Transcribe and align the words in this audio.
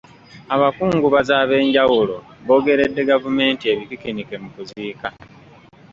Abakungubazi 0.55 1.33
ab’enjawulo 1.41 2.15
boogeredde 2.45 3.01
gavumenti 3.11 3.63
ebikikinike 3.73 4.35
mu 4.43 4.49
kuziika. 4.55 5.07